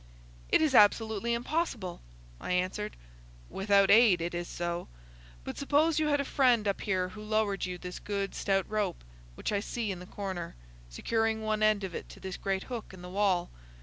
[0.49, 2.01] "It is absolutely impossible,"
[2.39, 2.97] I answered.
[3.51, 4.87] "Without aid it is so.
[5.43, 9.03] But suppose you had a friend up here who lowered you this good stout rope
[9.35, 10.55] which I see in the corner,
[10.89, 13.51] securing one end of it to this great hook in the wall.